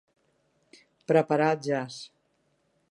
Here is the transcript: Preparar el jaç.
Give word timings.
Preparar 1.11 1.51
el 1.57 1.63
jaç. 1.69 2.01